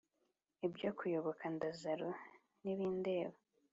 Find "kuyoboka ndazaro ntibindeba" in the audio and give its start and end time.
0.97-3.37